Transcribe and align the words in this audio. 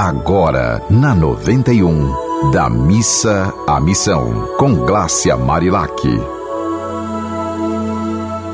Agora, 0.00 0.80
na 0.88 1.12
91, 1.12 2.52
da 2.52 2.70
missa 2.70 3.52
à 3.66 3.80
missão, 3.80 4.48
com 4.56 4.72
Glácia 4.86 5.36
Marilac. 5.36 5.92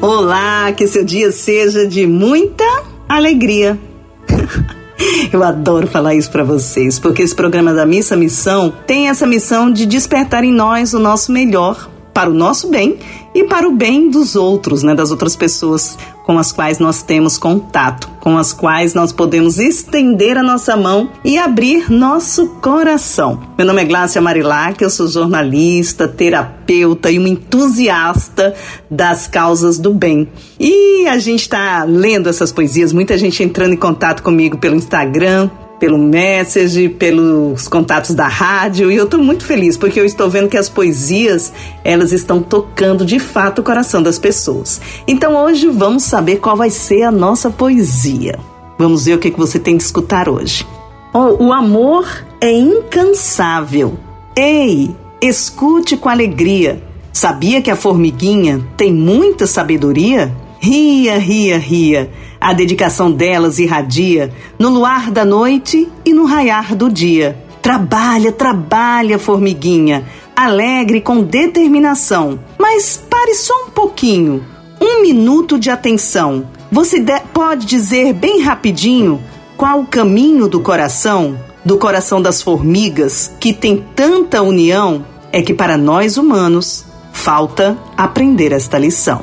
Olá, 0.00 0.72
que 0.72 0.86
seu 0.86 1.04
dia 1.04 1.30
seja 1.30 1.86
de 1.86 2.06
muita 2.06 2.64
alegria. 3.06 3.78
Eu 5.30 5.42
adoro 5.42 5.86
falar 5.86 6.14
isso 6.14 6.30
para 6.30 6.44
vocês, 6.44 6.98
porque 6.98 7.20
esse 7.20 7.34
programa 7.34 7.74
da 7.74 7.84
Missa 7.84 8.16
Missão 8.16 8.72
tem 8.86 9.10
essa 9.10 9.26
missão 9.26 9.70
de 9.70 9.84
despertar 9.84 10.44
em 10.44 10.52
nós 10.52 10.94
o 10.94 10.98
nosso 10.98 11.30
melhor 11.30 11.90
para 12.14 12.30
o 12.30 12.34
nosso 12.34 12.70
bem 12.70 12.96
e 13.34 13.44
para 13.44 13.68
o 13.68 13.72
bem 13.72 14.08
dos 14.08 14.34
outros, 14.34 14.82
né, 14.82 14.94
das 14.94 15.10
outras 15.10 15.36
pessoas 15.36 15.98
com 16.24 16.38
as 16.38 16.52
quais 16.52 16.78
nós 16.78 17.02
temos 17.02 17.36
contato, 17.36 18.08
com 18.24 18.38
as 18.38 18.54
quais 18.54 18.94
nós 18.94 19.12
podemos 19.12 19.58
estender 19.58 20.38
a 20.38 20.42
nossa 20.42 20.74
mão 20.74 21.10
e 21.22 21.36
abrir 21.36 21.92
nosso 21.92 22.46
coração. 22.62 23.38
Meu 23.58 23.66
nome 23.66 23.82
é 23.82 23.84
Glácia 23.84 24.18
Marilac, 24.18 24.82
eu 24.82 24.88
sou 24.88 25.06
jornalista, 25.06 26.08
terapeuta 26.08 27.10
e 27.10 27.18
uma 27.18 27.28
entusiasta 27.28 28.54
das 28.90 29.26
causas 29.26 29.76
do 29.76 29.92
bem. 29.92 30.26
E 30.58 31.06
a 31.06 31.18
gente 31.18 31.42
está 31.42 31.84
lendo 31.84 32.30
essas 32.30 32.50
poesias, 32.50 32.94
muita 32.94 33.18
gente 33.18 33.42
entrando 33.42 33.74
em 33.74 33.76
contato 33.76 34.22
comigo 34.22 34.56
pelo 34.56 34.74
Instagram, 34.74 35.50
pelo 35.84 35.98
message, 35.98 36.88
pelos 36.88 37.68
contatos 37.68 38.14
da 38.14 38.26
rádio 38.26 38.90
e 38.90 38.96
eu 38.96 39.04
estou 39.04 39.22
muito 39.22 39.44
feliz 39.44 39.76
porque 39.76 40.00
eu 40.00 40.06
estou 40.06 40.30
vendo 40.30 40.48
que 40.48 40.56
as 40.56 40.66
poesias 40.66 41.52
elas 41.84 42.10
estão 42.10 42.42
tocando 42.42 43.04
de 43.04 43.18
fato 43.18 43.58
o 43.58 43.62
coração 43.62 44.02
das 44.02 44.18
pessoas. 44.18 44.80
Então 45.06 45.36
hoje 45.36 45.68
vamos 45.68 46.04
saber 46.04 46.36
qual 46.36 46.56
vai 46.56 46.70
ser 46.70 47.02
a 47.02 47.10
nossa 47.10 47.50
poesia. 47.50 48.38
Vamos 48.78 49.04
ver 49.04 49.12
o 49.12 49.18
que, 49.18 49.30
que 49.30 49.38
você 49.38 49.58
tem 49.58 49.76
de 49.76 49.82
escutar 49.82 50.26
hoje. 50.26 50.66
Oh, 51.12 51.44
o 51.44 51.52
amor 51.52 52.08
é 52.40 52.50
incansável. 52.50 53.98
Ei, 54.34 54.96
escute 55.20 55.98
com 55.98 56.08
alegria. 56.08 56.82
Sabia 57.12 57.60
que 57.60 57.70
a 57.70 57.76
formiguinha 57.76 58.66
tem 58.74 58.90
muita 58.90 59.46
sabedoria? 59.46 60.34
Ria, 60.58 61.18
ria, 61.18 61.58
ria 61.58 62.10
a 62.44 62.52
dedicação 62.52 63.10
delas 63.10 63.58
irradia 63.58 64.30
no 64.58 64.68
luar 64.68 65.10
da 65.10 65.24
noite 65.24 65.88
e 66.04 66.12
no 66.12 66.26
raiar 66.26 66.76
do 66.76 66.90
dia. 66.90 67.42
Trabalha, 67.62 68.30
trabalha, 68.30 69.18
formiguinha, 69.18 70.04
alegre 70.36 71.00
com 71.00 71.22
determinação. 71.22 72.38
Mas 72.58 73.02
pare 73.08 73.34
só 73.34 73.54
um 73.64 73.70
pouquinho, 73.70 74.44
um 74.78 75.00
minuto 75.00 75.58
de 75.58 75.70
atenção. 75.70 76.46
Você 76.70 77.02
pode 77.32 77.64
dizer 77.64 78.12
bem 78.12 78.42
rapidinho 78.42 79.22
qual 79.56 79.80
o 79.80 79.86
caminho 79.86 80.46
do 80.46 80.60
coração, 80.60 81.38
do 81.64 81.78
coração 81.78 82.20
das 82.20 82.42
formigas, 82.42 83.34
que 83.40 83.54
tem 83.54 83.82
tanta 83.96 84.42
união? 84.42 85.06
É 85.32 85.40
que 85.40 85.54
para 85.54 85.78
nós 85.78 86.18
humanos 86.18 86.84
falta 87.10 87.78
aprender 87.96 88.52
esta 88.52 88.78
lição. 88.78 89.22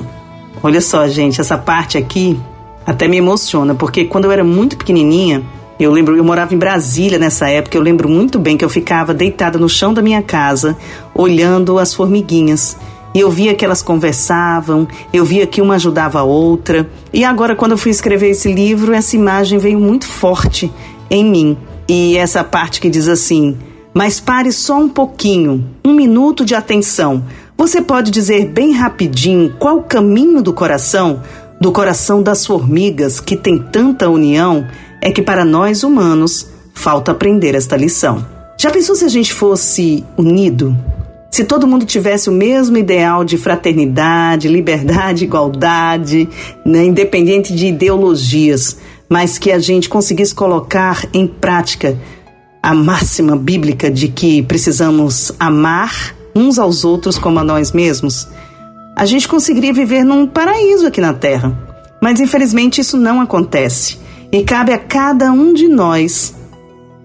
Olha 0.63 0.81
só, 0.81 1.07
gente, 1.07 1.39
essa 1.39 1.57
parte 1.57 1.99
aqui 1.99 2.39
até 2.85 3.07
me 3.07 3.17
emociona, 3.17 3.75
porque 3.75 4.05
quando 4.05 4.25
eu 4.25 4.31
era 4.31 4.43
muito 4.43 4.77
pequenininha, 4.77 5.43
eu 5.79 5.91
lembro, 5.91 6.15
eu 6.15 6.23
morava 6.23 6.53
em 6.53 6.57
Brasília 6.57 7.17
nessa 7.17 7.49
época, 7.49 7.75
eu 7.75 7.81
lembro 7.81 8.07
muito 8.07 8.37
bem 8.37 8.55
que 8.55 8.63
eu 8.63 8.69
ficava 8.69 9.13
deitada 9.13 9.57
no 9.57 9.67
chão 9.67 9.93
da 9.93 10.01
minha 10.01 10.21
casa, 10.21 10.77
olhando 11.13 11.79
as 11.79 11.93
formiguinhas. 11.93 12.77
E 13.13 13.19
eu 13.19 13.29
via 13.29 13.53
que 13.53 13.65
elas 13.65 13.81
conversavam, 13.81 14.87
eu 15.11 15.25
via 15.25 15.45
que 15.45 15.61
uma 15.61 15.75
ajudava 15.75 16.19
a 16.19 16.23
outra. 16.23 16.89
E 17.11 17.25
agora, 17.25 17.55
quando 17.55 17.71
eu 17.71 17.77
fui 17.77 17.91
escrever 17.91 18.29
esse 18.29 18.53
livro, 18.53 18.93
essa 18.93 19.15
imagem 19.15 19.57
veio 19.57 19.79
muito 19.79 20.05
forte 20.05 20.71
em 21.09 21.25
mim. 21.25 21.57
E 21.89 22.15
essa 22.15 22.43
parte 22.43 22.79
que 22.79 22.89
diz 22.89 23.07
assim: 23.07 23.57
Mas 23.93 24.19
pare 24.19 24.51
só 24.51 24.77
um 24.77 24.87
pouquinho, 24.87 25.65
um 25.83 25.93
minuto 25.93 26.45
de 26.45 26.55
atenção. 26.55 27.25
Você 27.57 27.81
pode 27.81 28.11
dizer 28.11 28.47
bem 28.47 28.71
rapidinho 28.71 29.55
qual 29.59 29.77
o 29.77 29.83
caminho 29.83 30.41
do 30.41 30.53
coração 30.53 31.21
do 31.61 31.71
coração 31.71 32.23
das 32.23 32.43
formigas 32.43 33.19
que 33.19 33.37
tem 33.37 33.59
tanta 33.59 34.09
união 34.09 34.67
é 34.99 35.11
que 35.11 35.21
para 35.21 35.45
nós 35.45 35.83
humanos 35.83 36.47
falta 36.73 37.11
aprender 37.11 37.53
esta 37.53 37.77
lição. 37.77 38.25
Já 38.59 38.71
pensou 38.71 38.95
se 38.95 39.05
a 39.05 39.07
gente 39.07 39.31
fosse 39.31 40.03
unido? 40.17 40.75
Se 41.29 41.43
todo 41.43 41.67
mundo 41.67 41.85
tivesse 41.85 42.29
o 42.29 42.33
mesmo 42.33 42.77
ideal 42.77 43.23
de 43.23 43.37
fraternidade, 43.37 44.47
liberdade, 44.47 45.23
igualdade, 45.23 46.27
né, 46.65 46.83
independente 46.83 47.55
de 47.55 47.67
ideologias, 47.67 48.77
mas 49.07 49.37
que 49.37 49.51
a 49.51 49.59
gente 49.59 49.87
conseguisse 49.87 50.33
colocar 50.33 51.05
em 51.13 51.27
prática 51.27 51.95
a 52.61 52.73
máxima 52.73 53.35
bíblica 53.35 53.89
de 53.89 54.07
que 54.07 54.41
precisamos 54.41 55.31
amar 55.39 56.15
uns 56.35 56.57
aos 56.57 56.83
outros 56.83 57.19
como 57.19 57.37
a 57.39 57.43
nós 57.43 57.71
mesmos? 57.71 58.27
A 58.95 59.05
gente 59.05 59.27
conseguiria 59.27 59.73
viver 59.73 60.03
num 60.03 60.27
paraíso 60.27 60.87
aqui 60.87 61.01
na 61.01 61.13
Terra. 61.13 61.57
Mas 62.01 62.19
infelizmente 62.19 62.81
isso 62.81 62.97
não 62.97 63.21
acontece. 63.21 63.99
E 64.31 64.43
cabe 64.43 64.73
a 64.73 64.77
cada 64.77 65.31
um 65.31 65.53
de 65.53 65.67
nós 65.67 66.33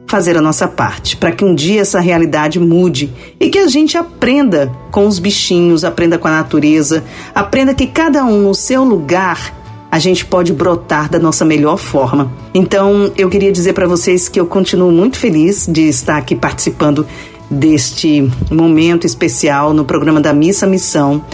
fazer 0.06 0.36
a 0.36 0.40
nossa 0.40 0.68
parte 0.68 1.16
para 1.16 1.32
que 1.32 1.44
um 1.44 1.54
dia 1.54 1.80
essa 1.80 2.00
realidade 2.00 2.60
mude 2.60 3.12
e 3.40 3.50
que 3.50 3.58
a 3.58 3.66
gente 3.66 3.98
aprenda 3.98 4.72
com 4.90 5.06
os 5.06 5.18
bichinhos, 5.18 5.84
aprenda 5.84 6.16
com 6.16 6.28
a 6.28 6.30
natureza, 6.30 7.04
aprenda 7.34 7.74
que 7.74 7.86
cada 7.86 8.24
um 8.24 8.42
no 8.42 8.54
seu 8.54 8.84
lugar 8.84 9.54
a 9.90 9.98
gente 9.98 10.24
pode 10.24 10.52
brotar 10.52 11.08
da 11.08 11.18
nossa 11.18 11.44
melhor 11.44 11.76
forma. 11.76 12.30
Então, 12.54 13.10
eu 13.16 13.28
queria 13.28 13.50
dizer 13.50 13.72
para 13.72 13.86
vocês 13.86 14.28
que 14.28 14.38
eu 14.38 14.46
continuo 14.46 14.92
muito 14.92 15.16
feliz 15.16 15.66
de 15.66 15.88
estar 15.88 16.18
aqui 16.18 16.34
participando 16.34 17.06
deste 17.50 18.30
momento 18.50 19.06
especial 19.06 19.72
no 19.72 19.84
programa 19.84 20.20
da 20.20 20.32
Missa 20.32 20.66
Missão 20.66 21.24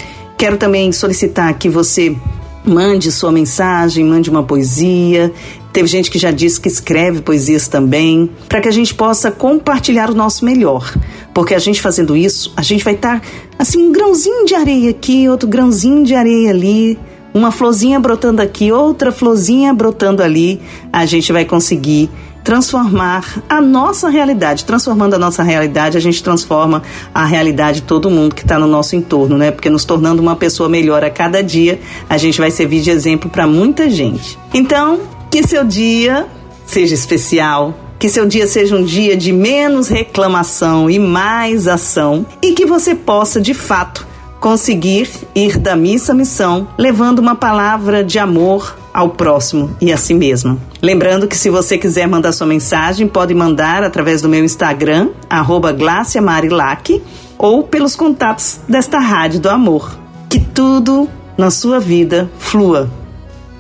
Quero 0.43 0.57
também 0.57 0.91
solicitar 0.91 1.57
que 1.57 1.69
você 1.69 2.17
mande 2.65 3.13
sua 3.13 3.31
mensagem, 3.31 4.05
mande 4.05 4.29
uma 4.29 4.43
poesia. 4.43 5.33
Teve 5.73 5.87
gente 5.87 6.11
que 6.11 6.19
já 6.19 6.33
disse 6.33 6.61
que 6.61 6.67
escreve 6.67 7.21
poesias 7.21 7.69
também, 7.69 8.29
para 8.49 8.61
que 8.61 8.67
a 8.67 8.73
gente 8.73 8.93
possa 8.93 9.31
compartilhar 9.31 10.11
o 10.11 10.15
nosso 10.17 10.45
melhor. 10.45 10.93
Porque 11.33 11.55
a 11.55 11.61
gente 11.61 11.81
fazendo 11.81 12.17
isso, 12.17 12.53
a 12.57 12.63
gente 12.63 12.83
vai 12.83 12.95
estar 12.95 13.21
tá, 13.21 13.27
assim, 13.57 13.85
um 13.85 13.93
grãozinho 13.93 14.45
de 14.45 14.57
areia 14.57 14.91
aqui, 14.91 15.29
outro 15.29 15.49
grãozinho 15.49 16.03
de 16.03 16.13
areia 16.13 16.51
ali, 16.51 16.99
uma 17.33 17.53
florzinha 17.53 18.01
brotando 18.01 18.43
aqui, 18.43 18.73
outra 18.73 19.13
florzinha 19.13 19.73
brotando 19.73 20.25
ali. 20.25 20.61
A 20.93 21.07
gente 21.07 21.33
vai 21.33 21.45
conseguir 21.45 22.11
transformar 22.43 23.43
a 23.49 23.61
nossa 23.61 24.09
realidade. 24.09 24.65
Transformando 24.65 25.15
a 25.15 25.19
nossa 25.19 25.43
realidade, 25.43 25.97
a 25.97 26.01
gente 26.01 26.23
transforma 26.23 26.83
a 27.15 27.25
realidade 27.25 27.81
de 27.81 27.87
todo 27.87 28.11
mundo 28.11 28.35
que 28.35 28.43
está 28.43 28.59
no 28.59 28.67
nosso 28.67 28.97
entorno, 28.97 29.37
né? 29.39 29.51
Porque 29.51 29.71
nos 29.71 29.85
tornando 29.85 30.21
uma 30.21 30.37
pessoa 30.37 30.69
melhor 30.69 31.05
a 31.05 31.11
cada 31.11 31.43
dia, 31.43 31.81
a 32.09 32.17
gente 32.17 32.41
vai 32.41 32.51
servir 32.51 32.81
de 32.81 32.91
exemplo 32.91 33.31
para 33.31 33.47
muita 33.47 33.89
gente. 33.89 34.39
Então, 34.53 35.01
que 35.31 35.43
seu 35.47 35.65
dia 35.65 36.27
seja 36.67 36.95
especial, 36.95 37.75
que 37.99 38.09
seu 38.09 38.27
dia 38.27 38.47
seja 38.47 38.77
um 38.77 38.83
dia 38.83 39.17
de 39.17 39.33
menos 39.33 39.89
reclamação 39.89 40.91
e 40.91 40.99
mais 40.99 41.69
ação 41.69 42.27
e 42.43 42.53
que 42.53 42.67
você 42.67 42.95
possa, 42.95 43.41
de 43.41 43.55
fato, 43.55 44.07
conseguir 44.41 45.09
ir 45.37 45.57
da 45.57 45.77
missa 45.77 46.11
à 46.11 46.15
missão, 46.15 46.67
levando 46.77 47.21
uma 47.21 47.37
palavra 47.37 48.03
de 48.03 48.19
amor 48.19 48.77
ao 48.93 49.11
próximo 49.11 49.77
e 49.81 49.93
a 49.93 49.97
si 49.97 50.15
mesmo. 50.15 50.61
Lembrando 50.85 51.29
que 51.29 51.37
se 51.37 51.49
você 51.49 51.79
quiser 51.79 52.09
mandar 52.09 52.33
sua 52.33 52.45
mensagem, 52.45 53.07
pode 53.07 53.33
mandar 53.33 53.85
através 53.85 54.21
do 54.21 54.29
meu 54.29 54.45
Instagram, 54.45 55.11
arroba 55.31 55.73
ou 57.39 57.63
pelos 57.63 57.95
contatos 57.95 58.59
desta 58.69 58.99
Rádio 58.99 59.39
do 59.39 59.49
Amor. 59.49 59.97
Que 60.29 60.41
tudo 60.41 61.09
na 61.39 61.53
sua 61.53 61.79
vida 61.79 62.29
flua 62.37 62.91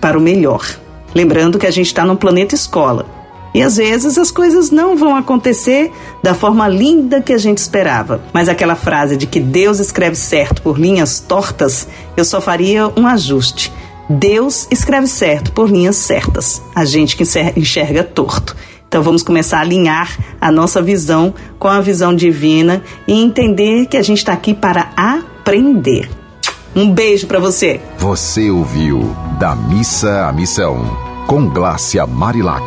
para 0.00 0.18
o 0.18 0.20
melhor. 0.20 0.66
Lembrando 1.14 1.60
que 1.60 1.66
a 1.66 1.70
gente 1.70 1.86
está 1.86 2.04
num 2.04 2.16
planeta 2.16 2.56
escola. 2.56 3.06
E 3.54 3.62
às 3.62 3.76
vezes 3.76 4.18
as 4.18 4.32
coisas 4.32 4.72
não 4.72 4.96
vão 4.96 5.14
acontecer 5.14 5.92
da 6.24 6.34
forma 6.34 6.66
linda 6.66 7.20
que 7.20 7.32
a 7.32 7.38
gente 7.38 7.58
esperava. 7.58 8.20
Mas 8.32 8.48
aquela 8.48 8.74
frase 8.74 9.16
de 9.16 9.28
que 9.28 9.38
Deus 9.38 9.78
escreve 9.78 10.16
certo 10.16 10.60
por 10.60 10.76
linhas 10.76 11.20
tortas, 11.20 11.86
eu 12.16 12.24
só 12.24 12.40
faria 12.40 12.90
um 12.96 13.06
ajuste. 13.06 13.72
Deus 14.08 14.66
escreve 14.70 15.06
certo 15.06 15.52
por 15.52 15.70
linhas 15.70 15.96
certas, 15.96 16.62
a 16.74 16.84
gente 16.84 17.16
que 17.16 17.24
enxerga 17.56 18.02
torto. 18.02 18.56
Então 18.86 19.02
vamos 19.02 19.22
começar 19.22 19.58
a 19.58 19.60
alinhar 19.62 20.18
a 20.40 20.52
nossa 20.52 20.82
visão 20.82 21.32
com 21.58 21.68
a 21.68 21.80
visão 21.80 22.14
divina 22.14 22.82
e 23.08 23.14
entender 23.14 23.86
que 23.86 23.96
a 23.96 24.02
gente 24.02 24.18
está 24.18 24.34
aqui 24.34 24.52
para 24.52 24.90
aprender. 24.94 26.10
Um 26.76 26.90
beijo 26.90 27.26
para 27.26 27.38
você. 27.38 27.80
Você 27.98 28.50
ouviu 28.50 29.16
Da 29.38 29.54
Missa 29.54 30.26
à 30.26 30.32
Missão, 30.32 30.84
com 31.26 31.48
Glácia 31.48 32.06
Marilac. 32.06 32.62